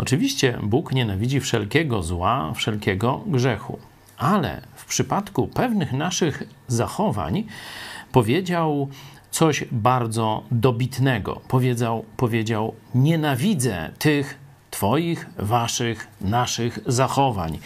[0.00, 3.78] Oczywiście Bóg nienawidzi wszelkiego zła, wszelkiego grzechu,
[4.18, 7.44] ale w przypadku pewnych naszych zachowań
[8.12, 8.88] powiedział
[9.30, 11.40] coś bardzo dobitnego.
[11.48, 14.38] Powiedział, powiedział: Nienawidzę tych
[14.70, 17.58] Twoich, Waszych, naszych zachowań.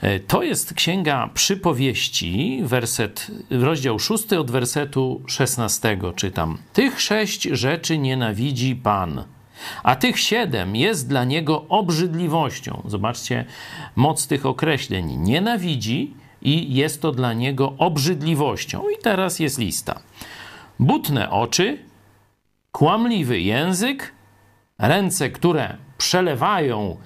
[0.00, 6.58] E, to jest księga przypowieści, werset, rozdział 6 od wersetu 16 czytam.
[6.72, 9.24] Tych sześć rzeczy nienawidzi Pan,
[9.82, 12.82] a tych siedem jest dla niego obrzydliwością.
[12.86, 13.44] Zobaczcie
[13.96, 15.16] moc tych określeń.
[15.16, 18.82] Nienawidzi i jest to dla niego obrzydliwością.
[18.88, 20.00] I teraz jest lista.
[20.78, 21.78] Butne oczy,
[22.72, 24.12] kłamliwy język,
[24.78, 26.96] ręce, które przelewają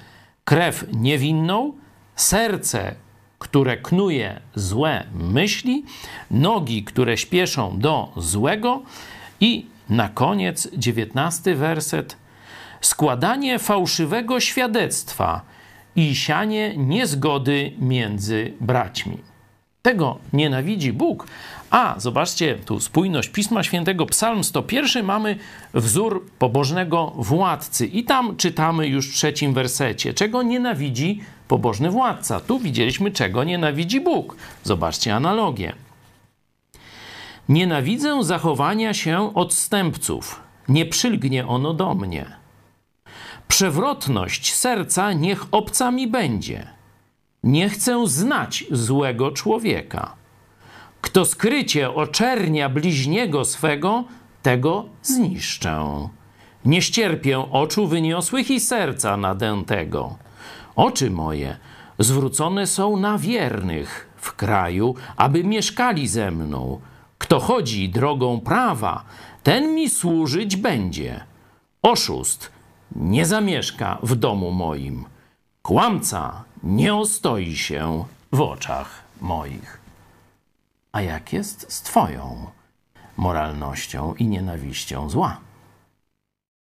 [0.45, 1.73] krew niewinną,
[2.17, 2.95] serce,
[3.39, 5.85] które knuje złe myśli,
[6.31, 8.83] nogi, które śpieszą do złego
[9.41, 12.17] i na koniec dziewiętnasty werset
[12.87, 15.41] składanie fałszywego świadectwa
[15.97, 19.19] i sianie niezgody między braćmi.
[19.83, 21.27] Tego nienawidzi Bóg.
[21.71, 25.39] A zobaczcie, tu spójność Pisma Świętego, Psalm 101, mamy
[25.75, 27.87] wzór pobożnego władcy.
[27.87, 32.41] I tam czytamy już w trzecim wersecie, czego nienawidzi pobożny władca.
[32.41, 34.37] Tu widzieliśmy, czego nienawidzi Bóg.
[34.63, 35.73] Zobaczcie analogię.
[37.49, 40.41] Nienawidzę zachowania się odstępców.
[40.69, 42.44] Nie przylgnie ono do mnie.
[43.49, 46.69] Przewrotność serca niech obca mi będzie.
[47.43, 50.15] Nie chcę znać złego człowieka.
[51.01, 54.05] Kto skrycie oczernia bliźniego swego,
[54.43, 56.09] tego zniszczę.
[56.65, 60.17] Nie ścierpię oczu wyniosłych i serca nadętego.
[60.77, 61.57] Oczy moje
[61.99, 66.81] zwrócone są na wiernych w kraju, aby mieszkali ze mną.
[67.19, 69.05] Kto chodzi drogą prawa,
[69.43, 71.25] ten mi służyć będzie.
[71.83, 72.54] Oszust
[72.97, 75.05] nie zamieszka w domu moim.
[75.63, 79.81] Kłamca nie ostoi się w oczach moich.
[80.93, 82.47] A jak jest z Twoją
[83.17, 85.41] moralnością i nienawiścią zła?